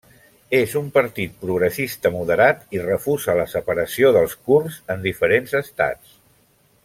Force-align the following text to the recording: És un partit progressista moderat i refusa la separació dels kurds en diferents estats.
És 0.59 0.71
un 0.79 0.85
partit 0.95 1.35
progressista 1.41 2.11
moderat 2.15 2.65
i 2.77 2.81
refusa 2.87 3.37
la 3.41 3.47
separació 3.55 4.11
dels 4.17 4.35
kurds 4.49 4.81
en 4.95 5.05
diferents 5.09 5.57
estats. 5.61 6.19